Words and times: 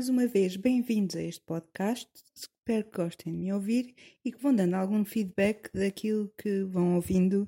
mais 0.00 0.08
uma 0.08 0.26
vez, 0.26 0.56
bem-vindos 0.56 1.14
a 1.14 1.22
este 1.22 1.42
podcast. 1.42 2.08
Espero 2.34 2.84
que 2.86 2.96
gostem 2.96 3.34
de 3.34 3.38
me 3.38 3.52
ouvir 3.52 3.94
e 4.24 4.32
que 4.32 4.40
vão 4.40 4.54
dando 4.54 4.72
algum 4.72 5.04
feedback 5.04 5.70
daquilo 5.74 6.32
que 6.38 6.64
vão 6.64 6.94
ouvindo 6.94 7.46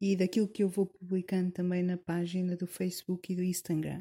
e 0.00 0.16
daquilo 0.16 0.48
que 0.48 0.64
eu 0.64 0.68
vou 0.68 0.86
publicando 0.86 1.52
também 1.52 1.80
na 1.80 1.96
página 1.96 2.56
do 2.56 2.66
Facebook 2.66 3.32
e 3.32 3.36
do 3.36 3.44
Instagram. 3.44 4.00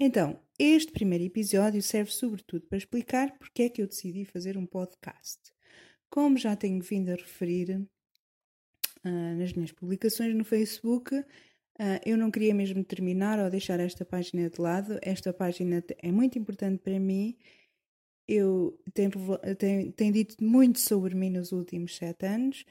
Então, 0.00 0.36
este 0.58 0.90
primeiro 0.90 1.22
episódio 1.22 1.80
serve 1.80 2.10
sobretudo 2.10 2.66
para 2.66 2.78
explicar 2.78 3.38
porque 3.38 3.62
é 3.62 3.68
que 3.68 3.80
eu 3.80 3.86
decidi 3.86 4.24
fazer 4.24 4.58
um 4.58 4.66
podcast. 4.66 5.38
Como 6.10 6.36
já 6.36 6.56
tenho 6.56 6.82
vindo 6.82 7.10
a 7.10 7.14
referir 7.14 7.86
uh, 9.04 9.36
nas 9.38 9.52
minhas 9.52 9.70
publicações 9.70 10.34
no 10.34 10.44
Facebook, 10.44 11.24
Uh, 11.78 11.98
eu 12.04 12.16
não 12.16 12.30
queria 12.30 12.54
mesmo 12.54 12.84
terminar 12.84 13.38
ou 13.38 13.50
deixar 13.50 13.80
esta 13.80 14.04
página 14.04 14.48
de 14.48 14.60
lado. 14.60 14.98
Esta 15.02 15.32
página 15.32 15.82
é 15.98 16.12
muito 16.12 16.38
importante 16.38 16.78
para 16.78 16.98
mim. 16.98 17.36
Eu 18.28 18.78
tenho, 18.94 19.10
tenho, 19.58 19.92
tenho 19.92 20.12
dito 20.12 20.42
muito 20.42 20.78
sobre 20.78 21.14
mim 21.14 21.30
nos 21.30 21.52
últimos 21.52 21.96
sete 21.96 22.26
anos 22.26 22.64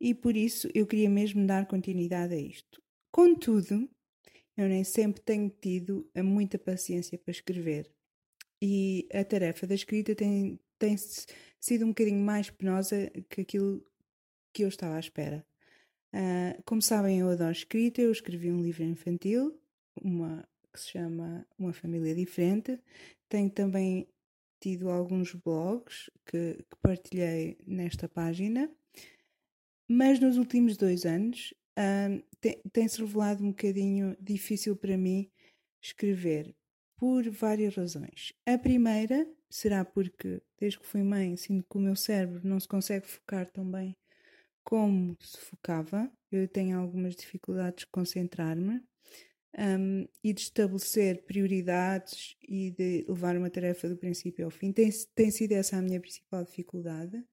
e 0.00 0.14
por 0.14 0.36
isso 0.36 0.68
eu 0.74 0.86
queria 0.86 1.08
mesmo 1.08 1.46
dar 1.46 1.66
continuidade 1.66 2.34
a 2.34 2.38
isto. 2.38 2.82
Contudo, 3.12 3.88
eu 4.56 4.68
nem 4.68 4.84
sempre 4.84 5.22
tenho 5.22 5.48
tido 5.48 6.10
muita 6.16 6.58
paciência 6.58 7.16
para 7.16 7.30
escrever 7.30 7.90
e 8.62 9.08
a 9.12 9.24
tarefa 9.24 9.66
da 9.66 9.74
escrita 9.74 10.14
tem, 10.14 10.58
tem 10.78 10.96
sido 11.60 11.84
um 11.84 11.88
bocadinho 11.88 12.20
mais 12.24 12.50
penosa 12.50 13.10
que 13.28 13.42
aquilo 13.42 13.84
que 14.52 14.64
eu 14.64 14.68
estava 14.68 14.96
à 14.96 15.00
espera. 15.00 15.46
Uh, 16.14 16.62
como 16.64 16.80
sabem, 16.80 17.20
eu 17.20 17.28
adoro 17.28 17.52
escrita. 17.52 18.00
Eu 18.00 18.12
escrevi 18.12 18.50
um 18.50 18.62
livro 18.62 18.84
infantil, 18.84 19.60
uma 20.02 20.48
que 20.72 20.80
se 20.80 20.90
chama 20.90 21.46
Uma 21.58 21.72
Família 21.72 22.14
Diferente. 22.14 22.80
Tenho 23.28 23.50
também 23.50 24.08
tido 24.60 24.90
alguns 24.90 25.34
blogs 25.34 26.10
que, 26.26 26.54
que 26.54 26.76
partilhei 26.82 27.58
nesta 27.66 28.08
página, 28.08 28.70
mas 29.88 30.18
nos 30.18 30.36
últimos 30.36 30.76
dois 30.76 31.04
anos 31.04 31.54
uh, 31.78 32.22
tem-se 32.72 33.00
revelado 33.00 33.44
um 33.44 33.50
bocadinho 33.50 34.16
difícil 34.20 34.76
para 34.76 34.96
mim 34.96 35.30
escrever, 35.80 36.54
por 36.96 37.28
várias 37.30 37.76
razões. 37.76 38.32
A 38.44 38.58
primeira 38.58 39.26
será 39.48 39.84
porque, 39.84 40.42
desde 40.58 40.80
que 40.80 40.86
fui 40.86 41.02
mãe, 41.02 41.36
sinto 41.36 41.66
que 41.68 41.76
o 41.76 41.80
meu 41.80 41.94
cérebro 41.94 42.40
não 42.46 42.58
se 42.58 42.68
consegue 42.68 43.06
focar 43.06 43.46
tão 43.50 43.70
bem 43.70 43.96
como 44.68 45.16
se 45.18 45.38
focava, 45.38 46.12
eu 46.30 46.46
tenho 46.46 46.78
algumas 46.78 47.16
dificuldades 47.16 47.86
de 47.86 47.90
concentrar-me 47.90 48.82
um, 49.58 50.06
e 50.22 50.30
de 50.34 50.42
estabelecer 50.42 51.24
prioridades 51.24 52.36
e 52.46 52.70
de 52.72 53.06
levar 53.08 53.34
uma 53.34 53.48
tarefa 53.48 53.88
do 53.88 53.96
princípio 53.96 54.44
ao 54.44 54.50
fim. 54.50 54.70
Tem, 54.70 54.90
tem 55.14 55.30
sido 55.30 55.52
essa 55.52 55.78
a 55.78 55.80
minha 55.80 55.98
principal 55.98 56.44
dificuldade. 56.44 57.24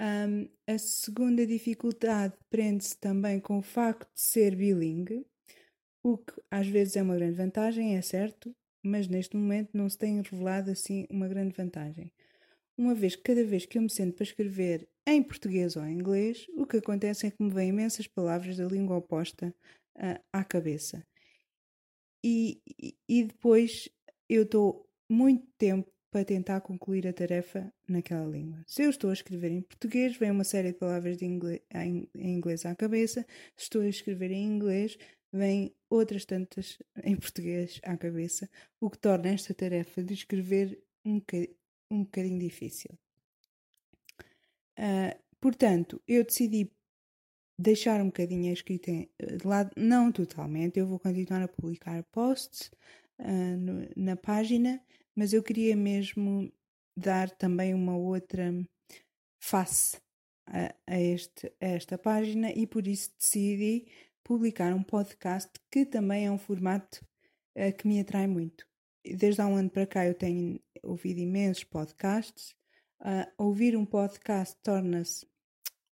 Um, 0.00 0.48
a 0.66 0.78
segunda 0.78 1.46
dificuldade 1.46 2.32
prende-se 2.48 2.98
também 2.98 3.38
com 3.38 3.58
o 3.58 3.62
facto 3.62 4.08
de 4.14 4.22
ser 4.22 4.56
bilingue, 4.56 5.26
o 6.02 6.16
que 6.16 6.40
às 6.50 6.66
vezes 6.66 6.96
é 6.96 7.02
uma 7.02 7.16
grande 7.16 7.36
vantagem, 7.36 7.98
é 7.98 8.00
certo, 8.00 8.56
mas 8.82 9.08
neste 9.08 9.36
momento 9.36 9.76
não 9.76 9.90
se 9.90 9.98
tem 9.98 10.22
revelado 10.22 10.70
assim 10.70 11.06
uma 11.10 11.28
grande 11.28 11.54
vantagem 11.54 12.10
uma 12.76 12.94
vez 12.94 13.16
que 13.16 13.22
cada 13.22 13.44
vez 13.44 13.64
que 13.66 13.78
eu 13.78 13.82
me 13.82 13.90
sento 13.90 14.14
para 14.14 14.24
escrever 14.24 14.88
em 15.06 15.22
português 15.22 15.76
ou 15.76 15.84
em 15.84 15.94
inglês, 15.94 16.46
o 16.56 16.66
que 16.66 16.78
acontece 16.78 17.26
é 17.26 17.30
que 17.30 17.42
me 17.42 17.50
vêm 17.50 17.70
imensas 17.70 18.06
palavras 18.06 18.56
da 18.56 18.66
língua 18.66 18.96
oposta 18.96 19.54
uh, 19.96 20.22
à 20.32 20.44
cabeça. 20.44 21.06
E, 22.24 22.60
e, 23.08 23.24
depois 23.24 23.88
eu 24.28 24.42
estou 24.42 24.88
muito 25.08 25.46
tempo 25.56 25.88
para 26.10 26.24
tentar 26.24 26.60
concluir 26.60 27.06
a 27.06 27.12
tarefa 27.12 27.72
naquela 27.88 28.26
língua. 28.26 28.64
Se 28.66 28.82
eu 28.82 28.90
estou 28.90 29.10
a 29.10 29.12
escrever 29.12 29.52
em 29.52 29.62
português, 29.62 30.16
vem 30.16 30.30
uma 30.30 30.44
série 30.44 30.72
de 30.72 30.78
palavras 30.78 31.16
de 31.18 31.24
inglês, 31.24 31.60
em, 31.74 32.08
inglês 32.16 32.66
à 32.66 32.74
cabeça. 32.74 33.24
Se 33.56 33.64
estou 33.64 33.82
a 33.82 33.88
escrever 33.88 34.32
em 34.32 34.44
inglês, 34.44 34.96
vem 35.32 35.72
outras 35.88 36.24
tantas 36.24 36.78
em 37.04 37.14
português 37.14 37.80
à 37.84 37.96
cabeça, 37.96 38.48
o 38.80 38.90
que 38.90 38.98
torna 38.98 39.28
esta 39.28 39.54
tarefa 39.54 40.02
de 40.02 40.14
escrever 40.14 40.82
um, 41.04 41.20
um 41.90 42.04
bocadinho 42.04 42.38
difícil. 42.38 42.90
Uh, 44.78 45.16
portanto, 45.40 46.00
eu 46.06 46.24
decidi 46.24 46.70
deixar 47.58 48.00
um 48.00 48.06
bocadinho 48.06 48.50
a 48.50 48.52
escrita 48.52 48.90
de 48.92 49.46
lado, 49.46 49.70
não 49.76 50.12
totalmente, 50.12 50.78
eu 50.78 50.86
vou 50.86 50.98
continuar 50.98 51.42
a 51.42 51.48
publicar 51.48 52.02
posts 52.04 52.70
uh, 53.18 53.56
no, 53.56 53.88
na 53.96 54.16
página, 54.16 54.82
mas 55.14 55.32
eu 55.32 55.42
queria 55.42 55.74
mesmo 55.74 56.52
dar 56.96 57.30
também 57.30 57.72
uma 57.72 57.96
outra 57.96 58.52
face 59.40 59.98
a, 60.46 60.74
a, 60.86 61.00
este, 61.00 61.52
a 61.60 61.66
esta 61.66 61.98
página 61.98 62.50
e 62.52 62.66
por 62.66 62.86
isso 62.86 63.10
decidi 63.18 63.86
publicar 64.22 64.74
um 64.74 64.82
podcast 64.82 65.50
que 65.70 65.84
também 65.84 66.26
é 66.26 66.30
um 66.30 66.38
formato 66.38 67.04
uh, 67.56 67.72
que 67.76 67.86
me 67.86 68.00
atrai 68.00 68.26
muito 68.26 68.66
desde 69.14 69.40
há 69.40 69.46
um 69.46 69.56
ano 69.56 69.70
para 69.70 69.86
cá 69.86 70.06
eu 70.06 70.14
tenho 70.14 70.58
ouvido 70.86 71.18
imensos 71.18 71.64
podcasts. 71.64 72.54
Uh, 73.00 73.30
ouvir 73.36 73.76
um 73.76 73.84
podcast 73.84 74.56
torna-se 74.62 75.26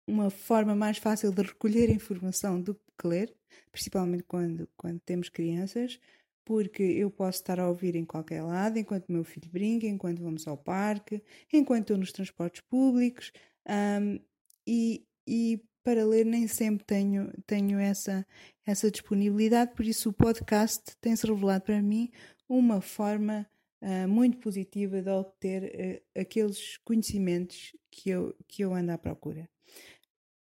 uma 0.07 0.29
forma 0.29 0.75
mais 0.75 0.99
fácil 0.99 1.33
de 1.33 1.43
recolher 1.43 1.89
informação 1.89 2.61
do 2.61 2.75
que 2.75 3.07
ler, 3.07 3.35
principalmente 3.71 4.25
quando, 4.25 4.69
quando 4.77 5.01
temos 5.01 5.29
crianças, 5.29 5.99
porque 6.45 6.83
eu 6.83 7.11
posso 7.11 7.39
estar 7.39 7.61
a 7.61 7.69
ouvir 7.69 7.95
em 7.95 8.05
qualquer 8.05 8.43
lado, 8.43 8.79
enquanto 8.79 9.13
meu 9.13 9.25
filho 9.25 9.49
brinca, 9.51 9.87
enquanto 9.87 10.23
vamos 10.23 10.47
ao 10.47 10.57
parque, 10.57 11.23
enquanto 11.53 11.83
estou 11.83 11.99
nos 11.99 12.13
transportes 12.13 12.61
públicos, 12.63 13.33
um, 13.69 14.19
e, 14.67 15.07
e 15.27 15.63
para 15.83 16.05
ler 16.05 16.27
nem 16.27 16.47
sempre 16.47 16.85
tenho, 16.85 17.33
tenho 17.47 17.79
essa, 17.79 18.27
essa 18.67 18.91
disponibilidade, 18.91 19.75
por 19.75 19.87
isso 19.87 20.11
o 20.11 20.13
podcast 20.13 20.83
tem-se 21.01 21.27
revelado 21.27 21.65
para 21.65 21.81
mim 21.81 22.11
uma 22.49 22.81
forma 22.81 23.47
uh, 23.83 24.09
muito 24.09 24.39
positiva 24.39 25.03
de 25.03 25.11
obter 25.11 26.03
uh, 26.15 26.21
aqueles 26.21 26.77
conhecimentos 26.79 27.77
que 27.91 28.11
eu, 28.11 28.35
que 28.49 28.63
eu 28.63 28.75
ando 28.75 28.93
à 28.93 28.99
procura. 28.99 29.49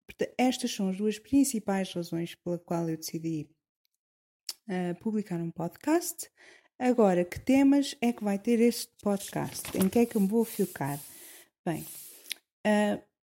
Portanto, 0.08 0.34
estas 0.38 0.72
são 0.72 0.90
as 0.90 0.98
duas 0.98 1.18
principais 1.18 1.94
razões 1.94 2.36
pela 2.36 2.60
qual 2.60 2.90
eu 2.90 2.98
decidi 2.98 3.50
uh, 4.68 5.00
publicar 5.00 5.40
um 5.40 5.52
podcast. 5.52 6.30
Agora, 6.80 7.24
que 7.24 7.40
temas 7.40 7.96
é 8.02 8.12
que 8.12 8.24
vai 8.24 8.40
ter 8.40 8.60
este 8.60 8.92
podcast? 9.02 9.78
Em 9.78 9.88
que 9.88 10.00
é 10.00 10.06
que 10.06 10.18
eu 10.18 10.22
me 10.22 10.28
vou 10.28 10.44
focar? 10.44 11.00
Bem, 11.64 11.86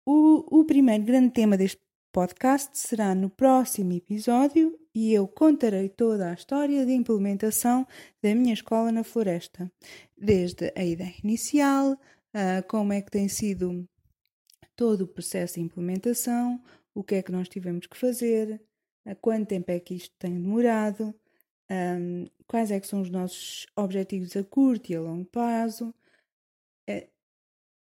o, 0.06 0.60
o 0.60 0.66
primeiro 0.66 1.06
grande 1.06 1.32
tema 1.32 1.56
deste 1.56 1.85
podcast 2.16 2.78
será 2.78 3.14
no 3.14 3.30
próximo 3.30 3.92
episódio 3.92 4.80
e 4.96 5.14
eu 5.14 5.28
contarei 5.28 5.90
toda 5.90 6.30
a 6.30 6.34
história 6.34 6.86
de 6.86 6.94
implementação 6.94 7.86
da 8.24 8.34
minha 8.34 8.54
escola 8.54 8.90
na 8.90 9.04
floresta, 9.04 9.70
desde 10.18 10.72
a 10.78 10.86
ideia 10.86 11.14
inicial, 11.22 12.00
como 12.70 12.94
é 12.94 13.02
que 13.02 13.12
tem 13.12 13.28
sido 13.28 13.86
todo 14.78 15.02
o 15.02 15.08
processo 15.10 15.56
de 15.56 15.60
implementação, 15.60 16.64
o 16.94 17.04
que 17.04 17.16
é 17.16 17.22
que 17.22 17.34
nós 17.34 17.50
tivemos 17.50 17.86
que 17.86 17.98
fazer, 17.98 18.62
quanto 19.20 19.50
tempo 19.50 19.70
é 19.70 19.80
que 19.82 19.96
isto 19.96 20.16
tem 20.18 20.40
demorado, 20.40 21.14
um, 21.70 22.28
quais 22.48 22.72
é 22.72 22.80
que 22.80 22.88
são 22.88 23.02
os 23.02 23.10
nossos 23.10 23.68
objetivos 23.76 24.38
a 24.38 24.44
curto 24.46 24.90
e 24.90 24.96
a 24.96 25.02
longo 25.02 25.26
prazo. 25.26 25.94
É, 26.88 27.10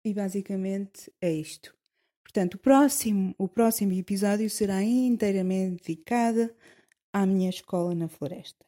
e 0.03 0.15
basicamente 0.15 1.13
é 1.21 1.31
isto. 1.31 1.76
Portanto, 2.37 2.57
o 2.57 2.59
próximo, 2.59 3.35
o 3.39 3.49
próximo 3.49 3.93
episódio 3.95 4.51
será 4.51 4.83
inteiramente 4.83 5.83
dedicado 5.87 6.55
à 7.11 7.25
minha 7.25 7.49
escola 7.49 7.95
na 7.95 8.09
floresta. 8.09 8.63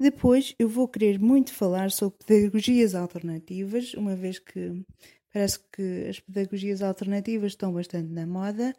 Depois 0.00 0.54
eu 0.58 0.70
vou 0.70 0.88
querer 0.88 1.18
muito 1.18 1.52
falar 1.52 1.90
sobre 1.90 2.24
pedagogias 2.24 2.94
alternativas, 2.94 3.92
uma 3.92 4.16
vez 4.16 4.38
que 4.38 4.82
parece 5.30 5.58
que 5.70 6.06
as 6.08 6.18
pedagogias 6.18 6.80
alternativas 6.80 7.52
estão 7.52 7.74
bastante 7.74 8.10
na 8.10 8.26
moda. 8.26 8.74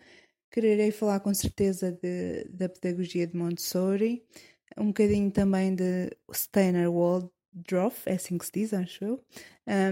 Quererei 0.49 0.89
falar 0.89 1.19
com 1.19 1.31
certeza 1.31 1.91
de, 1.91 2.45
da 2.45 2.67
pedagogia 2.67 3.27
de 3.27 3.37
Montessori, 3.37 4.25
um 4.75 4.87
bocadinho 4.87 5.29
também 5.29 5.75
de 5.75 6.09
Steiner 6.33 6.89
Waldorf, 6.91 8.07
é 8.07 8.13
assim 8.13 8.39
que 8.39 8.45
se 8.47 8.51
diz, 8.51 8.73
acho 8.73 9.05
eu, 9.05 9.23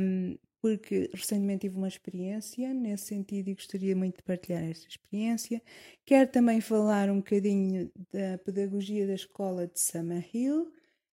um, 0.01 0.35
porque 0.63 1.09
recentemente 1.13 1.67
tive 1.67 1.75
uma 1.75 1.89
experiência 1.89 2.73
nesse 2.73 3.07
sentido 3.07 3.49
e 3.49 3.53
gostaria 3.53 3.93
muito 3.93 4.15
de 4.15 4.23
partilhar 4.23 4.63
esta 4.63 4.87
experiência. 4.87 5.61
Quero 6.05 6.31
também 6.31 6.61
falar 6.61 7.09
um 7.09 7.17
bocadinho 7.17 7.91
da 8.13 8.37
pedagogia 8.37 9.05
da 9.05 9.13
escola 9.13 9.67
de 9.67 9.77
Summerhill. 9.77 10.71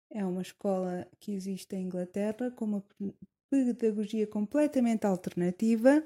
É 0.08 0.25
uma 0.25 0.41
escola 0.41 1.05
que 1.19 1.32
existe 1.32 1.75
em 1.75 1.87
Inglaterra 1.87 2.52
com 2.52 2.64
uma 2.64 2.85
pedagogia 3.50 4.25
completamente 4.25 5.05
alternativa. 5.05 6.00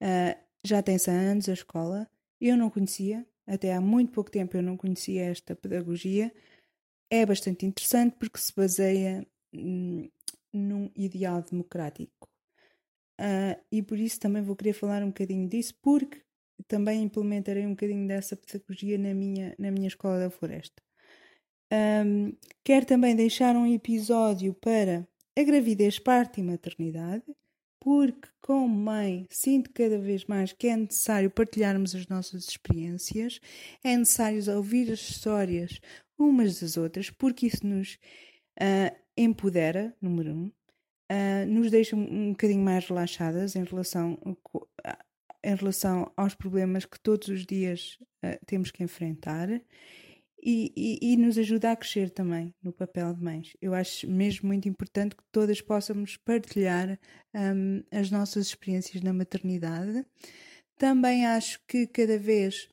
Uh, 0.00 0.40
já 0.64 0.82
tem 0.82 0.96
100 0.96 1.14
anos 1.14 1.48
a 1.50 1.52
escola. 1.52 2.08
Eu 2.40 2.56
não 2.56 2.70
conhecia, 2.70 3.26
até 3.46 3.74
há 3.74 3.82
muito 3.82 4.12
pouco 4.12 4.30
tempo 4.30 4.56
eu 4.56 4.62
não 4.62 4.78
conhecia 4.78 5.26
esta 5.26 5.54
pedagogia. 5.54 6.32
É 7.10 7.26
bastante 7.26 7.66
interessante 7.66 8.16
porque 8.18 8.38
se 8.38 8.54
baseia 8.54 9.26
hum, 9.52 10.08
num 10.50 10.90
ideal 10.96 11.42
democrático. 11.42 12.31
Uh, 13.22 13.54
e 13.70 13.80
por 13.82 14.00
isso 14.00 14.18
também 14.18 14.42
vou 14.42 14.56
querer 14.56 14.72
falar 14.72 15.00
um 15.00 15.08
bocadinho 15.08 15.48
disso, 15.48 15.74
porque 15.80 16.20
também 16.66 17.04
implementarei 17.04 17.64
um 17.64 17.70
bocadinho 17.70 18.08
dessa 18.08 18.36
pedagogia 18.36 18.98
na 18.98 19.14
minha, 19.14 19.54
na 19.56 19.70
minha 19.70 19.86
escola 19.86 20.18
da 20.18 20.30
floresta. 20.30 20.82
Um, 21.72 22.36
quero 22.64 22.84
também 22.84 23.14
deixar 23.14 23.54
um 23.54 23.72
episódio 23.72 24.52
para 24.54 25.06
a 25.38 25.42
gravidez, 25.42 26.00
parte 26.00 26.40
e 26.40 26.42
maternidade, 26.42 27.24
porque, 27.80 28.28
como 28.40 28.68
mãe, 28.68 29.26
sinto 29.30 29.70
cada 29.72 29.98
vez 29.98 30.24
mais 30.24 30.52
que 30.52 30.66
é 30.66 30.76
necessário 30.76 31.30
partilharmos 31.30 31.94
as 31.94 32.06
nossas 32.08 32.44
experiências, 32.48 33.40
é 33.84 33.96
necessário 33.96 34.42
ouvir 34.56 34.90
as 34.92 35.00
histórias 35.00 35.80
umas 36.18 36.60
das 36.60 36.76
outras, 36.76 37.08
porque 37.08 37.46
isso 37.46 37.64
nos 37.66 37.98
uh, 38.60 38.94
empodera, 39.16 39.94
número 40.00 40.32
um, 40.32 40.52
uh, 41.12 41.46
nos 41.46 41.70
deixa 41.70 41.94
um, 41.94 42.30
bocadinho 42.30 42.62
mais 42.62 42.86
relaxadas 42.86 43.54
em 43.54 43.64
relação, 43.64 44.18
em 45.44 45.54
relação 45.54 46.10
aos 46.16 46.34
problemas 46.34 46.86
que 46.86 46.98
todos 46.98 47.28
os 47.28 47.44
dias 47.44 47.98
uh, 48.24 48.38
temos 48.46 48.70
que 48.70 48.82
enfrentar 48.82 49.48
e, 50.44 50.72
e, 50.76 51.12
e, 51.12 51.16
nos 51.16 51.38
ajuda 51.38 51.70
a 51.70 51.76
crescer 51.76 52.10
também 52.10 52.52
no 52.60 52.72
papel 52.72 53.14
de 53.14 53.22
mães. 53.22 53.56
Eu 53.60 53.74
acho 53.74 54.10
mesmo 54.10 54.48
muito 54.48 54.68
importante 54.68 55.14
que 55.14 55.22
todas 55.30 55.60
possamos 55.60 56.16
partilhar 56.16 56.98
um, 57.32 57.84
as 57.92 58.10
nossas 58.10 58.46
experiências 58.48 59.02
na 59.02 59.12
maternidade. 59.12 60.04
Também 60.76 61.24
acho 61.26 61.60
que 61.68 61.86
cada 61.86 62.18
vez 62.18 62.68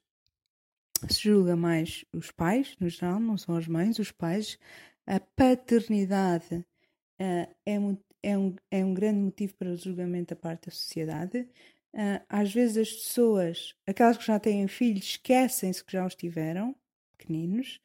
se 1.08 1.22
julga 1.30 1.56
mais 1.56 2.04
os 2.12 2.32
pais, 2.32 2.76
no 2.80 2.90
geral, 2.90 3.20
não 3.20 3.38
são 3.38 3.56
as 3.56 3.68
mães, 3.68 4.00
os 4.00 4.12
pais. 4.12 4.58
A 5.06 5.20
paternidade 5.20 6.56
uh, 6.56 7.56
é, 7.68 7.80
é, 8.24 8.38
um, 8.38 8.56
é 8.70 8.84
um 8.84 8.94
grande 8.94 9.20
motivo 9.20 9.54
para 9.56 9.70
o 9.70 9.78
julgamento 9.78 10.36
da 10.36 10.40
parte 10.40 10.68
da 10.68 10.72
sociedade. 10.72 11.48
Uh, 11.94 12.22
às 12.30 12.54
vezes 12.54 12.78
as 12.78 12.92
pessoas, 12.92 13.74
aquelas 13.88 14.18
que 14.18 14.26
já 14.26 14.40
têm 14.40 14.68
filhos, 14.68 15.06
esquecem-se 15.06 15.84
que 15.84 15.92
já 15.92 16.06
os 16.06 16.16
tiveram 16.16 16.76
pequeninos. 17.18 17.80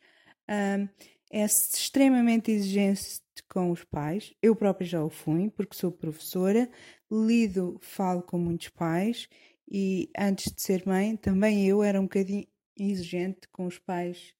Um, 0.48 0.88
é 1.30 1.44
extremamente 1.44 2.50
exigente 2.50 3.22
com 3.48 3.70
os 3.70 3.82
pais. 3.82 4.32
Eu 4.42 4.54
própria 4.54 4.86
já 4.86 5.02
o 5.02 5.10
fui, 5.10 5.50
porque 5.50 5.76
sou 5.76 5.90
professora, 5.90 6.70
lido, 7.10 7.78
falo 7.80 8.22
com 8.22 8.38
muitos 8.38 8.68
pais 8.68 9.28
e 9.68 10.10
antes 10.16 10.52
de 10.52 10.62
ser 10.62 10.86
mãe, 10.86 11.16
também 11.16 11.66
eu 11.66 11.82
era 11.82 11.98
um 11.98 12.04
bocadinho 12.04 12.46
exigente 12.78 13.48
com 13.48 13.66
os 13.66 13.78
pais. 13.78 14.34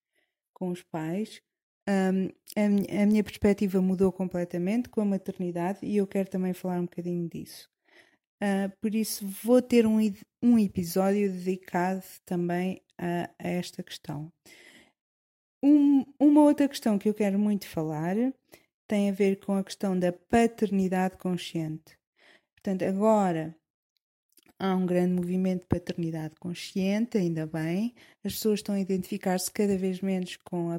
Com 0.53 0.69
os 0.69 0.83
pais. 0.83 1.43
Um, 1.89 2.29
a, 2.57 3.03
a, 3.03 3.07
minha 3.07 3.23
perspectiva 3.23 3.81
mudou 3.81 4.11
completamente 4.11 4.89
com 4.89 5.03
a 5.03 5.05
maternidade 5.05 5.81
e 5.83 5.97
eu 5.97 6.07
quero 6.07 6.31
também 6.31 6.53
falar 6.55 6.81
um 6.81 6.87
bocadinho 6.87 7.29
disso. 7.29 7.69
Uh, 8.43 8.71
por 8.81 8.95
isso, 8.95 9.27
vou 9.43 9.61
ter 9.61 9.87
um, 9.87 9.99
um 10.43 10.59
episódio 10.59 11.31
dedicado 11.31 12.03
também 12.25 12.83
a, 12.99 13.31
a 13.39 13.49
esta 13.49 13.83
questão. 13.83 14.33
Um, 15.63 16.05
uma 16.19 16.43
outra 16.43 16.69
questão 16.69 16.99
que 16.99 17.09
eu 17.09 17.15
quero 17.15 17.39
muito 17.39 17.67
falar 17.67 18.17
tem 18.87 19.09
a 19.09 19.13
ver 19.13 19.37
com 19.37 19.55
a 19.55 19.65
questão 19.65 19.99
da 19.99 20.13
paternidade 20.13 21.17
consciente. 21.17 21.99
Portanto, 22.55 22.83
agora 22.83 23.57
há 24.65 24.75
um 24.75 24.87
grande 24.87 25.13
movimento 25.13 25.61
de 25.61 25.67
paternidade 25.67 26.35
consciente, 26.41 27.19
ainda 27.19 27.47
bem. 27.47 27.95
As 28.25 28.33
pessoas 28.33 28.61
estão 28.61 28.75
a 28.75 28.81
identificar-se 28.81 29.51
cada 29.51 29.77
vez 29.77 30.01
menos 30.01 30.37
com 30.39 30.71
a 30.71 30.79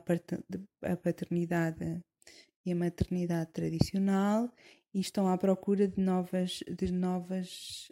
paternidade 0.98 2.02
e 2.66 2.72
a 2.72 2.76
maternidade 2.76 3.52
tradicional 3.52 4.52
e 4.92 5.00
estão 5.00 5.28
à 5.28 5.38
procura 5.38 5.88
de 5.88 6.02
novas, 6.02 6.64
de 6.68 6.92
novas, 6.92 7.92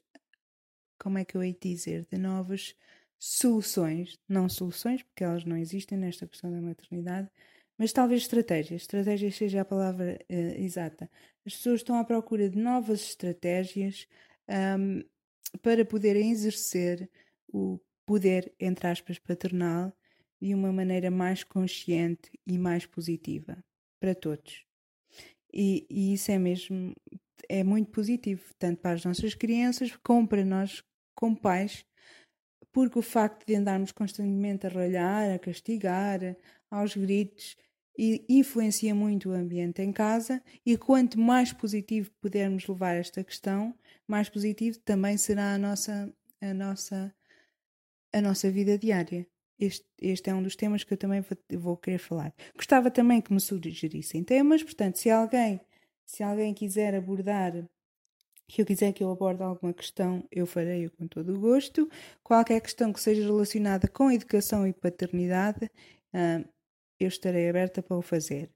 como 0.99 1.19
é 1.19 1.25
que 1.25 1.37
eu 1.37 1.43
hei 1.43 1.55
dizer, 1.61 2.07
de 2.11 2.17
novas 2.17 2.75
soluções, 3.19 4.17
não 4.27 4.49
soluções, 4.49 5.03
porque 5.03 5.23
elas 5.23 5.45
não 5.45 5.55
existem 5.55 5.97
nesta 5.97 6.27
questão 6.27 6.51
da 6.51 6.59
maternidade, 6.59 7.29
mas 7.77 7.93
talvez 7.93 8.23
estratégias. 8.23 8.81
Estratégias 8.81 9.35
seja 9.35 9.61
a 9.61 9.65
palavra 9.65 10.19
uh, 10.29 10.61
exata. 10.61 11.09
As 11.45 11.55
pessoas 11.55 11.81
estão 11.81 11.97
à 11.97 12.03
procura 12.03 12.49
de 12.49 12.57
novas 12.57 13.01
estratégias 13.01 14.07
um, 14.49 15.03
para 15.61 15.85
poderem 15.85 16.31
exercer 16.31 17.09
o 17.47 17.79
poder, 18.05 18.53
entre 18.59 18.87
aspas, 18.87 19.19
paternal 19.19 19.93
de 20.41 20.53
uma 20.53 20.73
maneira 20.73 21.09
mais 21.09 21.43
consciente 21.43 22.31
e 22.45 22.57
mais 22.57 22.85
positiva 22.85 23.63
para 23.99 24.13
todos. 24.13 24.65
E, 25.53 25.85
e 25.89 26.13
isso 26.13 26.31
é 26.31 26.37
mesmo, 26.37 26.93
é 27.47 27.63
muito 27.63 27.91
positivo, 27.91 28.43
tanto 28.57 28.81
para 28.81 28.95
as 28.95 29.05
nossas 29.05 29.33
crianças 29.35 29.95
como 30.03 30.27
para 30.27 30.43
nós, 30.43 30.83
como 31.15 31.39
pais, 31.39 31.85
porque 32.71 32.97
o 32.97 33.03
facto 33.03 33.45
de 33.45 33.55
andarmos 33.55 33.91
constantemente 33.91 34.65
a 34.65 34.69
ralhar, 34.69 35.31
a 35.31 35.39
castigar, 35.39 36.35
aos 36.69 36.95
gritos, 36.95 37.55
influencia 38.27 38.95
muito 38.95 39.29
o 39.29 39.33
ambiente 39.33 39.81
em 39.81 39.91
casa 39.91 40.41
e 40.65 40.75
quanto 40.75 41.19
mais 41.19 41.53
positivo 41.53 42.09
pudermos 42.19 42.67
levar 42.67 42.95
esta 42.95 43.23
questão, 43.23 43.75
mais 44.07 44.29
positivo 44.29 44.79
também 44.79 45.17
será 45.17 45.53
a 45.53 45.57
nossa 45.57 46.13
a 46.41 46.53
nossa 46.53 47.13
a 48.13 48.21
nossa 48.21 48.51
vida 48.51 48.77
diária. 48.77 49.27
Este, 49.59 49.85
este 50.01 50.29
é 50.29 50.33
um 50.33 50.43
dos 50.43 50.55
temas 50.55 50.83
que 50.83 50.93
eu 50.93 50.97
também 50.97 51.23
vou, 51.51 51.77
querer 51.77 51.97
falar. 51.97 52.33
Gostava 52.55 52.91
também 52.91 53.21
que 53.21 53.31
me 53.33 53.39
sugerissem 53.39 54.23
temas, 54.23 54.63
portanto, 54.63 54.97
se 54.97 55.09
alguém 55.09 55.61
se 56.05 56.21
alguém 56.21 56.53
quiser 56.53 56.93
abordar 56.93 57.53
que 58.47 58.61
eu 58.61 58.65
quiser 58.65 58.93
que 58.93 59.03
eu 59.03 59.09
aborde 59.09 59.41
alguma 59.41 59.73
questão, 59.73 60.27
eu 60.31 60.45
farei 60.45 60.89
com 60.89 61.07
todo 61.07 61.33
o 61.33 61.39
gosto. 61.39 61.89
Qualquer 62.21 62.59
questão 62.61 62.93
que 62.93 63.01
seja 63.01 63.23
relacionada 63.23 63.87
com 63.87 64.11
educação 64.11 64.67
e 64.67 64.73
paternidade, 64.73 65.65
uh, 66.13 66.47
eu 66.99 67.07
estarei 67.07 67.49
aberta 67.49 67.81
para 67.81 67.97
o 67.97 68.01
fazer. 68.01 68.51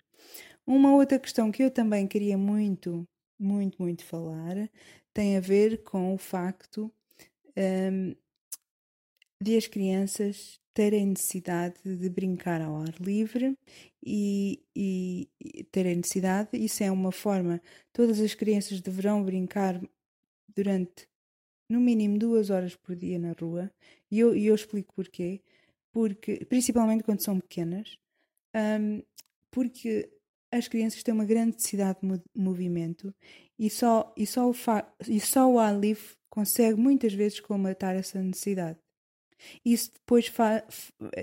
Uma 0.66 0.94
outra 0.94 1.18
questão 1.18 1.52
que 1.52 1.64
eu 1.64 1.72
também 1.72 2.06
queria 2.06 2.38
muito, 2.38 3.08
muito, 3.40 3.82
muito 3.82 4.04
falar 4.04 4.70
tem 5.18 5.36
a 5.36 5.40
ver 5.40 5.82
com 5.82 6.14
o 6.14 6.18
facto 6.20 6.94
um, 7.58 8.16
de 9.42 9.58
as 9.58 9.66
crianças 9.66 10.60
terem 10.76 11.08
necessidade 11.08 11.80
de 11.84 12.08
brincar 12.08 12.62
ao 12.62 12.76
ar 12.76 12.94
livre 13.02 13.58
e, 14.06 14.62
e, 14.76 15.28
e, 15.44 15.64
terem 15.64 15.96
necessidade, 15.96 16.50
isso 16.54 16.84
é 16.84 16.92
uma 16.92 17.12
forma, 17.12 17.60
todas 17.92 18.20
as 18.20 18.36
crianças 18.36 18.80
deverão 18.80 19.24
brincar 19.24 19.82
durante 20.56 21.10
no 21.68 21.80
mínimo 21.80 22.20
duas 22.20 22.52
horas 22.52 22.76
por 22.76 22.96
dia 22.96 23.18
na 23.18 23.34
rua, 23.34 23.72
e 24.12 24.20
eu, 24.20 24.36
eu 24.36 24.54
explico 24.54 24.94
porquê, 24.94 25.42
porque, 25.92 26.46
principalmente 26.46 27.04
quando 27.04 27.24
são 27.24 27.40
pequenas, 27.40 27.98
um, 28.56 29.02
porque 29.50 30.12
as 30.52 30.68
crianças 30.68 31.02
têm 31.02 31.16
uma 31.16 31.26
grande 31.26 31.56
necessidade 31.56 31.98
de 32.02 32.22
movimento 32.36 33.12
e 33.58 33.70
só, 33.70 34.14
e 34.16 34.26
só, 34.26 34.50
o, 34.50 34.56
e 35.08 35.20
só 35.20 35.50
o 35.50 35.80
livre 35.80 36.16
consegue 36.30 36.80
muitas 36.80 37.14
vezes 37.14 37.40
comatar 37.40 37.96
essa 37.96 38.22
necessidade. 38.22 38.78
Isso 39.64 39.92
depois, 39.94 40.32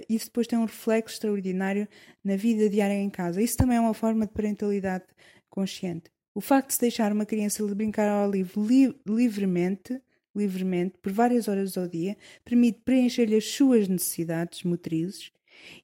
isso 0.08 0.26
depois 0.26 0.46
tem 0.46 0.58
um 0.58 0.64
reflexo 0.64 1.14
extraordinário 1.14 1.88
na 2.22 2.36
vida 2.36 2.68
diária 2.68 2.94
em 2.94 3.10
casa. 3.10 3.42
Isso 3.42 3.56
também 3.56 3.76
é 3.76 3.80
uma 3.80 3.94
forma 3.94 4.26
de 4.26 4.32
parentalidade 4.32 5.04
consciente. 5.50 6.10
O 6.34 6.40
facto 6.40 6.68
de 6.68 6.74
se 6.74 6.80
deixar 6.80 7.12
uma 7.12 7.26
criança 7.26 7.64
brincar 7.74 8.08
ao 8.08 8.30
livre 8.30 8.60
li 8.60 9.00
livremente, 9.06 10.00
livremente, 10.34 10.98
por 10.98 11.12
várias 11.12 11.46
horas 11.46 11.78
ao 11.78 11.86
dia, 11.86 12.16
permite 12.44 12.80
preencher-lhe 12.84 13.36
as 13.36 13.44
suas 13.44 13.88
necessidades 13.88 14.64
motrizes 14.64 15.30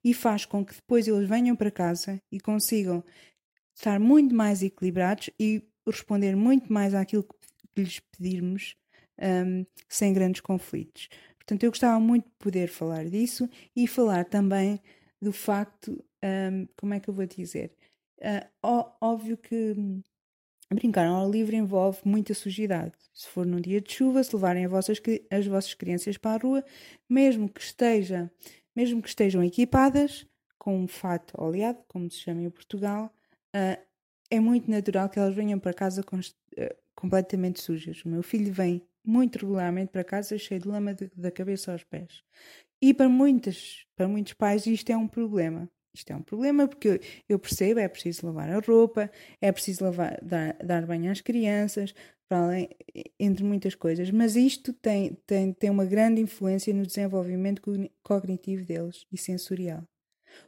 e 0.03 0.13
faz 0.13 0.45
com 0.45 0.65
que 0.65 0.75
depois 0.75 1.07
eles 1.07 1.29
venham 1.29 1.55
para 1.55 1.71
casa 1.71 2.21
e 2.33 2.41
consigam 2.41 3.05
estar 3.75 4.01
muito 4.01 4.35
mais 4.35 4.63
equilibrados 4.63 5.31
e 5.39 5.63
responder 5.91 6.37
muito 6.37 6.73
mais 6.73 6.95
àquilo 6.95 7.25
que 7.25 7.83
lhes 7.83 8.01
pedirmos 8.01 8.77
um, 9.21 9.65
sem 9.89 10.13
grandes 10.13 10.41
conflitos. 10.41 11.09
Portanto, 11.37 11.65
eu 11.65 11.71
gostava 11.71 11.99
muito 11.99 12.25
de 12.25 12.35
poder 12.39 12.69
falar 12.69 13.05
disso 13.07 13.49
e 13.75 13.87
falar 13.87 14.25
também 14.25 14.81
do 15.21 15.33
facto, 15.33 16.03
um, 16.25 16.67
como 16.77 16.95
é 16.95 17.01
que 17.01 17.11
eu 17.11 17.15
vou 17.15 17.27
dizer? 17.27 17.73
Uh, 18.19 18.91
óbvio 19.01 19.37
que 19.37 19.75
brincar 20.73 21.07
ao 21.07 21.25
ar 21.25 21.31
livre 21.31 21.57
envolve 21.57 21.99
muita 22.05 22.35
sujidade. 22.35 22.93
Se 23.13 23.29
for 23.29 23.45
num 23.45 23.61
dia 23.61 23.81
de 23.81 23.93
chuva, 23.93 24.23
se 24.23 24.35
levarem 24.35 24.67
vossas, 24.67 25.01
as 25.31 25.47
vossas 25.47 25.75
crianças 25.75 26.17
para 26.17 26.37
a 26.37 26.39
rua, 26.39 26.65
mesmo 27.09 27.49
que, 27.49 27.61
esteja, 27.61 28.31
mesmo 28.75 29.03
que 29.03 29.09
estejam 29.09 29.43
equipadas 29.43 30.27
com 30.59 30.79
um 30.79 30.87
fato 30.87 31.35
oleado, 31.41 31.83
como 31.89 32.11
se 32.11 32.19
chama 32.19 32.43
em 32.43 32.51
Portugal, 32.51 33.13
uh, 33.57 33.90
é 34.31 34.41
muito 34.41 34.71
natural 34.71 35.09
que 35.09 35.19
elas 35.19 35.35
venham 35.35 35.59
para 35.59 35.75
casa 35.75 36.03
com, 36.03 36.17
uh, 36.17 36.21
completamente 36.95 37.61
sujas. 37.61 38.03
O 38.05 38.09
meu 38.09 38.23
filho 38.23 38.53
vem 38.53 38.83
muito 39.05 39.39
regularmente 39.39 39.91
para 39.91 40.05
casa 40.05 40.39
cheio 40.39 40.61
de 40.61 40.69
lama 40.69 40.95
de, 40.95 41.11
da 41.17 41.31
cabeça 41.31 41.73
aos 41.73 41.85
pés. 41.85 42.23
E 42.83 42.95
para 42.95 43.09
muitas, 43.09 43.85
para 43.97 44.09
muitos 44.09 44.33
pais 44.35 44.67
isto 44.67 44.91
é 44.91 44.97
um 44.97 45.09
problema. 45.09 45.69
isto 45.95 46.11
é 46.13 46.17
um 46.17 46.23
problema 46.23 46.67
porque 46.69 47.01
eu 47.29 47.39
percebo, 47.39 47.81
é 47.81 47.89
preciso 47.89 48.27
lavar 48.27 48.51
a 48.51 48.59
roupa, 48.61 49.11
é 49.41 49.53
preciso 49.53 49.85
lavar, 49.85 50.19
dar, 50.23 50.55
dar 50.65 50.87
banho 50.87 51.11
às 51.11 51.21
crianças, 51.21 51.95
além, 52.31 52.69
entre 53.19 53.45
muitas 53.45 53.75
coisas, 53.75 54.11
mas 54.11 54.37
isto 54.37 54.73
tem, 54.73 55.15
tem, 55.27 55.53
tem 55.53 55.71
uma 55.71 55.85
grande 55.85 56.21
influência 56.21 56.73
no 56.73 56.87
desenvolvimento 56.87 57.61
cognitivo 58.03 58.65
deles 58.65 59.05
e 59.13 59.19
sensorial. 59.19 59.83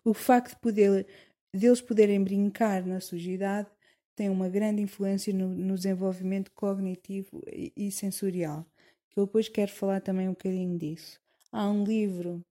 O 0.04 0.14
facto 0.14 0.54
de 0.54 0.60
poder, 0.60 1.06
deles 1.54 1.80
poderem 1.80 2.23
brincar 2.23 2.85
na 2.85 3.00
sujidade 3.00 3.68
tem 4.14 4.28
uma 4.28 4.49
grande 4.49 4.82
influência 4.82 5.32
no, 5.32 5.49
no 5.49 5.75
desenvolvimento 5.75 6.50
cognitivo 6.52 7.42
e, 7.47 7.73
e 7.76 7.90
sensorial, 7.90 8.66
que 9.11 9.18
eu 9.18 9.26
depois 9.26 9.49
quero 9.49 9.73
falar 9.73 10.00
também 10.00 10.28
um 10.28 10.32
bocadinho 10.32 10.78
disso. 10.78 11.18
Há 11.50 11.68
um 11.68 11.85
livro 11.85 12.44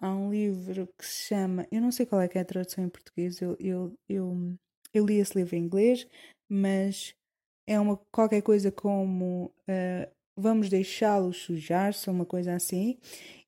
há 0.00 0.14
um 0.14 0.30
livro 0.30 0.88
que 0.96 1.04
se 1.04 1.28
chama, 1.28 1.66
eu 1.70 1.80
não 1.80 1.90
sei 1.90 2.06
qual 2.06 2.20
é, 2.22 2.30
é 2.32 2.40
a 2.40 2.44
tradução 2.44 2.84
em 2.84 2.88
português, 2.88 3.40
eu, 3.42 3.56
eu, 3.58 3.92
eu, 4.08 4.54
eu 4.94 5.04
li 5.04 5.16
esse 5.16 5.36
livro 5.36 5.56
em 5.56 5.64
inglês, 5.64 6.06
mas 6.48 7.14
é 7.66 7.78
uma 7.78 7.96
qualquer 8.12 8.42
coisa 8.42 8.70
como 8.70 9.52
uh, 9.68 10.10
vamos 10.36 10.68
deixá-lo 10.68 11.32
sujar-se, 11.32 12.08
uma 12.08 12.24
coisa 12.24 12.54
assim, 12.54 12.98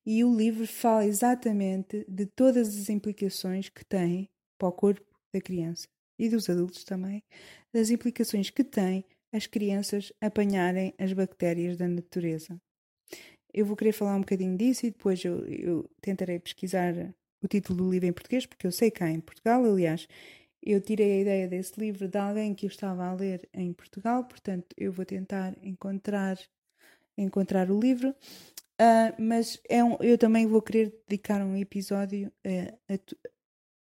e 0.04 0.24
o 0.24 0.36
livro 0.36 0.66
fala 0.66 1.06
exatamente 1.06 2.04
de 2.08 2.26
todas 2.26 2.68
as 2.68 2.88
implicações 2.88 3.68
que 3.68 3.84
tem 3.84 4.28
para 4.60 4.68
o 4.68 4.72
corpo 4.72 5.06
da 5.32 5.40
criança 5.40 5.88
e 6.18 6.28
dos 6.28 6.50
adultos 6.50 6.84
também, 6.84 7.24
das 7.72 7.88
implicações 7.88 8.50
que 8.50 8.62
tem 8.62 9.04
as 9.32 9.46
crianças 9.46 10.12
apanharem 10.20 10.92
as 10.98 11.14
bactérias 11.14 11.78
da 11.78 11.88
natureza. 11.88 12.60
Eu 13.54 13.64
vou 13.64 13.74
querer 13.74 13.92
falar 13.92 14.16
um 14.16 14.20
bocadinho 14.20 14.56
disso 14.56 14.86
e 14.86 14.90
depois 14.90 15.24
eu, 15.24 15.46
eu 15.46 15.90
tentarei 16.02 16.38
pesquisar 16.38 16.94
o 17.42 17.48
título 17.48 17.84
do 17.84 17.90
livro 17.90 18.06
em 18.06 18.12
português, 18.12 18.44
porque 18.44 18.66
eu 18.66 18.72
sei 18.72 18.90
cá 18.90 19.10
em 19.10 19.18
Portugal, 19.18 19.64
aliás, 19.64 20.06
eu 20.62 20.78
tirei 20.80 21.12
a 21.12 21.20
ideia 21.22 21.48
desse 21.48 21.80
livro 21.80 22.06
de 22.06 22.18
alguém 22.18 22.54
que 22.54 22.66
eu 22.66 22.68
estava 22.68 23.06
a 23.06 23.14
ler 23.14 23.48
em 23.54 23.72
Portugal, 23.72 24.24
portanto 24.24 24.66
eu 24.76 24.92
vou 24.92 25.06
tentar 25.06 25.56
encontrar 25.62 26.38
encontrar 27.16 27.70
o 27.70 27.80
livro, 27.80 28.10
uh, 28.10 29.14
mas 29.18 29.60
é 29.68 29.82
um, 29.82 29.96
eu 30.00 30.16
também 30.16 30.46
vou 30.46 30.62
querer 30.62 30.94
dedicar 31.08 31.42
um 31.42 31.56
episódio 31.56 32.30
a, 32.44 32.98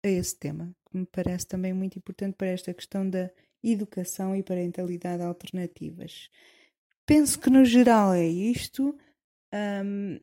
a, 0.03 0.07
esse 0.07 0.35
tema, 0.37 0.75
que 0.89 0.97
me 0.97 1.05
parece 1.05 1.47
também 1.47 1.73
muito 1.73 1.97
importante 1.97 2.35
para 2.35 2.47
esta 2.47 2.73
questão 2.73 3.09
da 3.09 3.31
educação 3.63 4.35
e 4.35 4.43
parentalidade 4.43 5.23
alternativas. 5.23 6.29
Penso 7.05 7.39
que 7.39 7.49
no 7.49 7.63
geral 7.65 8.13
é 8.13 8.25
isto. 8.25 8.97
Um, 9.53 10.19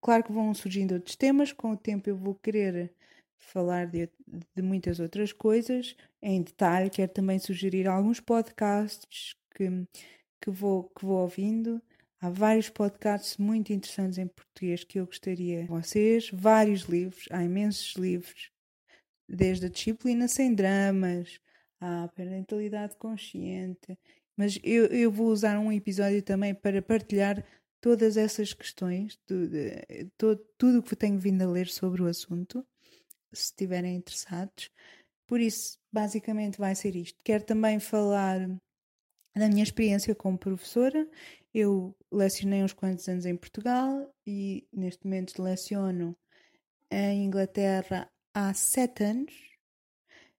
claro 0.00 0.24
que 0.24 0.32
vão 0.32 0.52
surgindo 0.54 0.94
outros 0.94 1.16
temas, 1.16 1.52
com 1.52 1.72
o 1.72 1.76
tempo 1.76 2.08
eu 2.08 2.16
vou 2.16 2.34
querer 2.34 2.92
falar 3.38 3.86
de, 3.86 4.08
de 4.54 4.62
muitas 4.62 5.00
outras 5.00 5.32
coisas 5.32 5.96
em 6.20 6.42
detalhe. 6.42 6.90
Quero 6.90 7.12
também 7.12 7.38
sugerir 7.38 7.88
alguns 7.88 8.20
podcasts 8.20 9.34
que, 9.54 9.68
que, 10.40 10.50
vou, 10.50 10.84
que 10.84 11.04
vou 11.04 11.20
ouvindo. 11.20 11.82
Há 12.20 12.30
vários 12.30 12.68
podcasts 12.68 13.36
muito 13.36 13.72
interessantes 13.72 14.16
em 14.16 14.28
português 14.28 14.84
que 14.84 15.00
eu 15.00 15.06
gostaria 15.06 15.62
de 15.62 15.68
vocês, 15.68 16.30
vários 16.32 16.82
livros, 16.82 17.26
há 17.32 17.42
imensos 17.42 17.96
livros, 17.96 18.51
desde 19.34 19.66
a 19.66 19.68
disciplina 19.68 20.28
sem 20.28 20.54
dramas, 20.54 21.40
à 21.80 22.08
parentalidade 22.08 22.96
consciente. 22.96 23.98
Mas 24.36 24.58
eu, 24.62 24.86
eu 24.86 25.10
vou 25.10 25.28
usar 25.28 25.58
um 25.58 25.72
episódio 25.72 26.22
também 26.22 26.54
para 26.54 26.82
partilhar 26.82 27.44
todas 27.80 28.16
essas 28.16 28.52
questões, 28.52 29.18
tudo, 29.26 29.56
tudo 30.56 30.78
o 30.78 30.82
que 30.82 30.94
tenho 30.94 31.18
vindo 31.18 31.42
a 31.42 31.50
ler 31.50 31.68
sobre 31.68 32.02
o 32.02 32.06
assunto, 32.06 32.64
se 33.32 33.46
estiverem 33.46 33.96
interessados. 33.96 34.70
Por 35.26 35.40
isso, 35.40 35.78
basicamente 35.92 36.58
vai 36.58 36.74
ser 36.74 36.94
isto. 36.94 37.18
Quero 37.24 37.44
também 37.44 37.80
falar 37.80 38.38
da 39.34 39.48
minha 39.48 39.62
experiência 39.62 40.14
como 40.14 40.38
professora. 40.38 41.08
Eu 41.52 41.96
lecionei 42.10 42.62
uns 42.62 42.72
quantos 42.72 43.08
anos 43.08 43.26
em 43.26 43.36
Portugal 43.36 44.10
e 44.26 44.66
neste 44.72 45.04
momento 45.04 45.42
leciono 45.42 46.16
em 46.90 47.24
Inglaterra 47.24 48.11
há 48.34 48.52
sete 48.54 49.04
anos. 49.04 49.34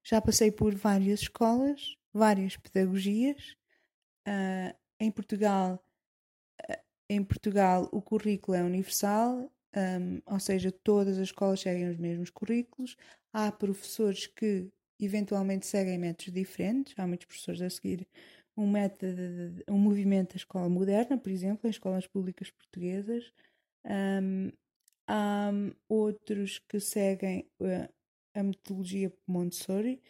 Já 0.04 0.22
passei 0.22 0.52
por 0.52 0.76
várias 0.76 1.22
escolas, 1.22 1.98
várias 2.14 2.58
pedagogias. 2.58 3.56
Uh, 4.28 4.76
em 5.00 5.12
Portugal 5.12 5.84
em 7.10 7.24
Portugal 7.24 7.90
o 7.92 8.02
currículo 8.02 8.58
é 8.58 8.64
universal, 8.64 9.52
um, 9.76 10.22
ou 10.26 10.40
seja, 10.40 10.72
todas 10.72 11.18
as 11.18 11.26
escolas 11.26 11.60
seguem 11.60 11.90
os 11.90 11.98
mesmos 11.98 12.30
currículos. 12.30 12.96
Há 13.32 13.52
professores 13.52 14.28
que 14.28 14.70
eventualmente 15.00 15.66
seguem 15.66 15.98
métodos 15.98 16.34
diferentes, 16.34 16.94
há 16.98 17.06
muitos 17.08 17.26
professores 17.26 17.62
a 17.62 17.70
seguir 17.70 18.08
um 18.56 18.70
método, 18.70 19.64
um 19.68 19.78
movimento 19.78 20.32
da 20.32 20.38
escola 20.38 20.70
moderna, 20.70 21.18
por 21.18 21.32
exemplo, 21.32 21.68
em 21.68 21.72
escolas 21.72 22.08
públicas 22.08 22.52
portuguesas. 22.52 23.32
Um, 23.86 24.52
há 25.08 25.52
outros 25.88 26.60
que 26.60 26.80
seguem 26.80 27.48
uh, 27.60 27.90
a 28.34 28.44
metodologia 28.44 29.14
Montessori, 29.28 30.02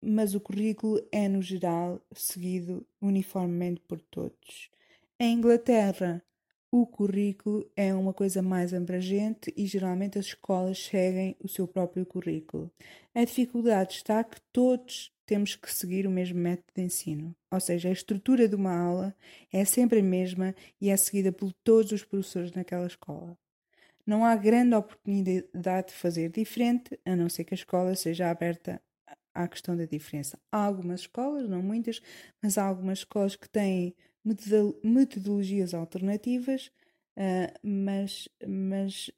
mas 0.00 0.34
o 0.34 0.40
currículo 0.40 1.06
é, 1.10 1.28
no 1.28 1.42
geral, 1.42 2.00
seguido 2.12 2.86
uniformemente 3.00 3.80
por 3.80 4.00
todos. 4.00 4.70
Em 5.18 5.34
Inglaterra, 5.34 6.22
o 6.70 6.86
currículo 6.86 7.70
é 7.76 7.94
uma 7.94 8.12
coisa 8.12 8.42
mais 8.42 8.74
abrangente 8.74 9.52
e 9.56 9.64
geralmente 9.64 10.18
as 10.18 10.26
escolas 10.26 10.84
seguem 10.84 11.36
o 11.40 11.48
seu 11.48 11.68
próprio 11.68 12.04
currículo. 12.04 12.70
A 13.14 13.24
dificuldade 13.24 13.94
está 13.94 14.24
que 14.24 14.40
todos 14.52 15.12
temos 15.24 15.54
que 15.54 15.72
seguir 15.72 16.06
o 16.06 16.10
mesmo 16.10 16.38
método 16.38 16.72
de 16.74 16.82
ensino, 16.82 17.34
ou 17.50 17.60
seja, 17.60 17.88
a 17.88 17.92
estrutura 17.92 18.48
de 18.48 18.56
uma 18.56 18.76
aula 18.76 19.14
é 19.52 19.64
sempre 19.64 20.00
a 20.00 20.02
mesma 20.02 20.54
e 20.80 20.90
é 20.90 20.96
seguida 20.96 21.30
por 21.30 21.52
todos 21.52 21.92
os 21.92 22.04
professores 22.04 22.50
naquela 22.52 22.86
escola. 22.86 23.38
Não 24.06 24.24
há 24.24 24.36
grande 24.36 24.74
oportunidade 24.74 25.88
de 25.88 25.94
fazer 25.94 26.30
diferente, 26.30 26.98
a 27.04 27.16
não 27.16 27.28
ser 27.28 27.44
que 27.44 27.54
a 27.54 27.56
escola 27.56 27.94
seja 27.96 28.30
aberta 28.30 28.80
à 29.34 29.48
questão 29.48 29.76
da 29.76 29.86
diferença. 29.86 30.38
Há 30.52 30.58
algumas 30.64 31.00
escolas, 31.00 31.48
não 31.48 31.62
muitas, 31.62 32.00
mas 32.42 32.58
há 32.58 32.64
algumas 32.64 32.98
escolas 32.98 33.36
que 33.36 33.48
têm 33.48 33.94
metodologias 34.82 35.74
alternativas, 35.74 36.70
uh, 37.18 37.52
mas, 37.62 38.28
mas, 38.46 39.10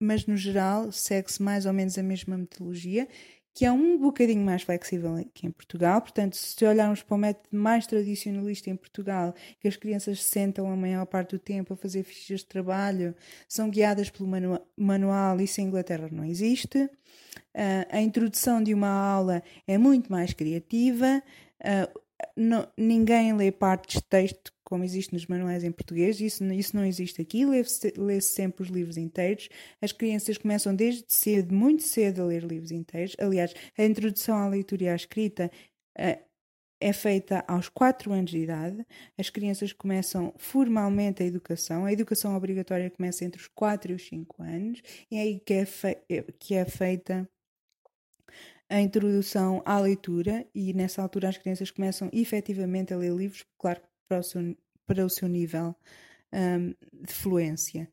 mas 0.00 0.26
no 0.26 0.36
geral 0.36 0.92
segue-se 0.92 1.42
mais 1.42 1.66
ou 1.66 1.72
menos 1.72 1.98
a 1.98 2.02
mesma 2.02 2.36
metodologia, 2.36 3.08
que 3.56 3.64
é 3.64 3.72
um 3.72 3.96
bocadinho 3.96 4.44
mais 4.44 4.62
flexível 4.62 5.14
que 5.32 5.46
em 5.46 5.50
Portugal. 5.50 6.02
Portanto, 6.02 6.36
se 6.36 6.62
olharmos 6.66 7.02
para 7.02 7.14
o 7.14 7.18
método 7.18 7.56
mais 7.56 7.86
tradicionalista 7.86 8.68
em 8.68 8.76
Portugal, 8.76 9.34
que 9.58 9.66
as 9.66 9.76
crianças 9.76 10.22
se 10.22 10.28
sentam 10.28 10.70
a 10.70 10.76
maior 10.76 11.06
parte 11.06 11.30
do 11.30 11.38
tempo 11.38 11.72
a 11.72 11.76
fazer 11.76 12.02
fichas 12.02 12.40
de 12.40 12.46
trabalho, 12.46 13.14
são 13.48 13.70
guiadas 13.70 14.10
pelo 14.10 14.28
manual, 14.76 15.40
isso 15.40 15.58
em 15.62 15.64
Inglaterra 15.64 16.06
não 16.12 16.22
existe. 16.22 16.84
Uh, 16.84 17.86
a 17.88 18.02
introdução 18.02 18.62
de 18.62 18.74
uma 18.74 18.90
aula 18.90 19.42
é 19.66 19.78
muito 19.78 20.12
mais 20.12 20.34
criativa. 20.34 21.22
Uh, 21.58 22.00
não, 22.36 22.66
ninguém 22.76 23.34
lê 23.34 23.50
partes 23.52 24.00
de 24.00 24.04
texto 24.04 24.52
como 24.66 24.82
existe 24.82 25.12
nos 25.12 25.26
manuais 25.26 25.62
em 25.62 25.70
português, 25.70 26.20
isso, 26.20 26.44
isso 26.52 26.74
não 26.74 26.84
existe 26.84 27.22
aqui, 27.22 27.46
lê-se 27.46 27.92
lê 27.96 28.20
sempre 28.20 28.64
os 28.64 28.68
livros 28.68 28.96
inteiros. 28.96 29.48
As 29.80 29.92
crianças 29.92 30.36
começam 30.36 30.74
desde 30.74 31.04
cedo, 31.06 31.54
muito 31.54 31.84
cedo, 31.84 32.22
a 32.22 32.24
ler 32.24 32.42
livros 32.42 32.72
inteiros. 32.72 33.14
Aliás, 33.20 33.54
a 33.78 33.84
introdução 33.84 34.36
à 34.36 34.48
leitura 34.48 34.84
e 34.84 34.88
à 34.88 34.96
escrita 34.96 35.50
uh, 35.96 36.26
é 36.80 36.92
feita 36.92 37.44
aos 37.46 37.68
4 37.68 38.12
anos 38.12 38.32
de 38.32 38.38
idade. 38.38 38.84
As 39.16 39.30
crianças 39.30 39.72
começam 39.72 40.34
formalmente 40.36 41.22
a 41.22 41.26
educação. 41.26 41.84
A 41.84 41.92
educação 41.92 42.36
obrigatória 42.36 42.90
começa 42.90 43.24
entre 43.24 43.40
os 43.40 43.46
4 43.46 43.92
e 43.92 43.94
os 43.94 44.06
5 44.08 44.42
anos, 44.42 44.82
e 45.08 45.16
é 45.16 45.20
aí 45.20 45.38
que 45.38 45.54
é, 45.54 45.64
que 46.40 46.54
é 46.54 46.64
feita 46.64 47.28
a 48.68 48.80
introdução 48.80 49.62
à 49.64 49.78
leitura 49.78 50.46
e 50.54 50.72
nessa 50.72 51.02
altura 51.02 51.28
as 51.28 51.38
crianças 51.38 51.70
começam 51.70 52.10
efetivamente 52.12 52.92
a 52.92 52.96
ler 52.96 53.12
livros, 53.12 53.44
claro, 53.58 53.80
para 54.08 54.18
o 54.18 54.22
seu, 54.22 54.56
para 54.86 55.04
o 55.04 55.10
seu 55.10 55.28
nível 55.28 55.74
um, 56.32 56.74
de 57.04 57.12
fluência. 57.12 57.90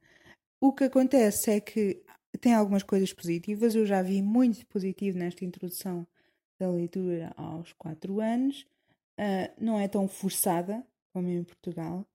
O 0.60 0.74
que 0.74 0.86
acontece 0.86 1.52
é 1.52 1.60
que 1.60 2.04
tem 2.40 2.54
algumas 2.54 2.84
coisas 2.84 3.14
positivas, 3.14 3.76
eu 3.76 3.86
já 3.86 4.02
vi 4.02 4.22
muito 4.22 4.66
positivo 4.68 5.18
nesta 5.18 5.46
introdução 5.46 6.08
da 6.60 6.70
leitura 6.70 7.32
aos 7.36 7.74
4 7.74 8.20
anos, 8.20 8.66
uh, 9.20 9.54
não 9.60 9.80
é 9.80 9.88
tão 9.88 10.08
forçada 10.08 10.86
como 11.14 11.30
em 11.30 11.44
Portugal, 11.44 12.08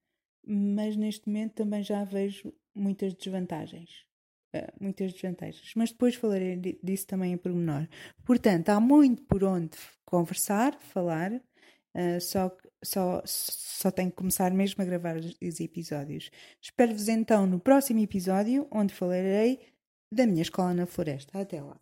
mas 0.45 0.95
neste 0.95 1.27
momento 1.27 1.53
também 1.53 1.83
já 1.83 2.03
vejo 2.03 2.53
muitas 2.75 3.13
desvantagens. 3.13 4.08
Uh, 4.55 4.65
muitas 4.81 5.13
desvantagens, 5.13 5.73
mas 5.75 5.91
depois 5.91 6.15
falarei 6.15 6.57
disso 6.81 7.05
também 7.05 7.33
em 7.33 7.37
pormenor. 7.37 7.87
Portanto, 8.25 8.69
há 8.69 8.79
muito 8.79 9.21
por 9.23 9.43
onde 9.43 9.77
conversar, 10.03 10.75
falar, 10.79 11.31
uh, 11.33 12.19
só, 12.19 12.51
só, 12.83 13.21
só 13.25 13.91
tenho 13.91 14.09
que 14.09 14.17
começar 14.17 14.51
mesmo 14.51 14.81
a 14.81 14.85
gravar 14.85 15.17
os 15.17 15.59
episódios. 15.59 16.31
Espero-vos 16.59 17.07
então 17.07 17.45
no 17.45 17.59
próximo 17.59 17.99
episódio, 17.99 18.67
onde 18.71 18.91
falarei 18.91 19.59
da 20.11 20.25
minha 20.25 20.41
escola 20.41 20.73
na 20.73 20.87
floresta. 20.87 21.39
Até 21.39 21.61
lá! 21.61 21.79